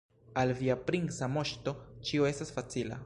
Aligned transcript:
Al 0.43 0.53
via 0.61 0.75
princa 0.87 1.29
moŝto 1.35 1.75
ĉio 2.11 2.29
estas 2.31 2.55
facila. 2.57 2.99